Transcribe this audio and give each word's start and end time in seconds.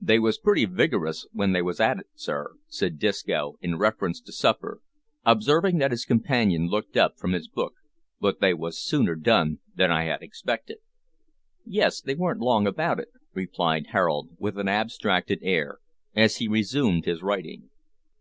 "They 0.00 0.20
was 0.20 0.38
pretty 0.38 0.64
vigorous 0.64 1.26
w'en 1.32 1.50
they 1.52 1.60
wos 1.60 1.80
at 1.80 1.98
it, 1.98 2.06
sir," 2.14 2.54
said 2.68 3.00
Disco, 3.00 3.56
in 3.60 3.76
reference 3.78 4.20
to 4.20 4.30
supper, 4.32 4.80
observing 5.24 5.78
that 5.78 5.90
his 5.90 6.04
companion 6.04 6.68
looked 6.68 6.96
up 6.96 7.18
from 7.18 7.32
his 7.32 7.48
book, 7.48 7.74
"but 8.20 8.38
they 8.38 8.54
wos 8.54 8.78
sooner 8.78 9.16
done 9.16 9.58
than 9.74 9.90
I 9.90 10.04
had 10.04 10.22
expected." 10.22 10.76
"Yes, 11.64 12.00
they 12.00 12.14
weren't 12.14 12.40
long 12.40 12.64
about 12.68 13.00
it," 13.00 13.08
replied 13.34 13.88
Harold, 13.88 14.28
with 14.38 14.56
an 14.56 14.68
abstracted 14.68 15.40
air, 15.42 15.78
as 16.14 16.36
he 16.36 16.46
resumed 16.46 17.04
his 17.04 17.20
writing. 17.24 17.68